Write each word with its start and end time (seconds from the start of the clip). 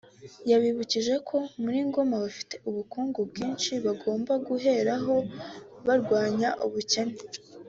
yabibukije 0.51 1.13
ko 1.27 1.37
muri 1.61 1.79
Ngoma 1.87 2.15
bafite 2.23 2.55
ubukungu 2.69 3.19
bwinshi 3.29 3.71
bagomba 3.85 4.33
guheraho 4.47 5.15
barwanya 5.85 6.49
ubukene 6.67 7.17